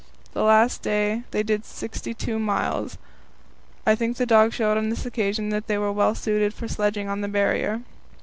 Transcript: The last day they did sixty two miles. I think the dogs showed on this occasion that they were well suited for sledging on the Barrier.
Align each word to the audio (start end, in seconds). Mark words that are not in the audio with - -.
The 0.33 0.41
last 0.41 0.81
day 0.81 1.21
they 1.29 1.43
did 1.43 1.63
sixty 1.63 2.15
two 2.15 2.39
miles. 2.39 2.97
I 3.85 3.93
think 3.93 4.17
the 4.17 4.25
dogs 4.25 4.55
showed 4.55 4.75
on 4.75 4.89
this 4.89 5.05
occasion 5.05 5.49
that 5.49 5.67
they 5.67 5.77
were 5.77 5.91
well 5.91 6.15
suited 6.15 6.55
for 6.55 6.67
sledging 6.67 7.07
on 7.07 7.21
the 7.21 7.27
Barrier. 7.27 7.81